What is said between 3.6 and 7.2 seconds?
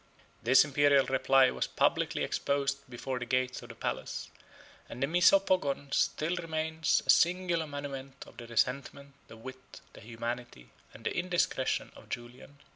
of the palace; and the Misopogon 20 still remains a